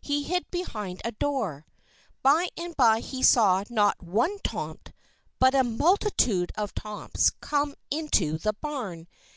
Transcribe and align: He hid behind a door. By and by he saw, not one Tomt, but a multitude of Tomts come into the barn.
He 0.00 0.24
hid 0.24 0.50
behind 0.50 1.00
a 1.04 1.12
door. 1.12 1.64
By 2.20 2.48
and 2.56 2.76
by 2.76 2.98
he 2.98 3.22
saw, 3.22 3.62
not 3.70 4.02
one 4.02 4.40
Tomt, 4.40 4.92
but 5.38 5.54
a 5.54 5.62
multitude 5.62 6.50
of 6.56 6.74
Tomts 6.74 7.30
come 7.40 7.76
into 7.88 8.38
the 8.38 8.54
barn. 8.54 9.06